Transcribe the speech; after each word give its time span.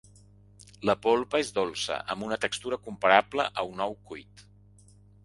La 0.89 0.93
polpa 1.01 1.41
és 1.43 1.51
dolça 1.57 1.97
amb 2.13 2.27
una 2.29 2.39
textura 2.45 2.79
comparable 2.87 3.47
a 3.53 3.67
un 3.75 3.85
ou 3.87 3.95
cuit. 4.09 4.43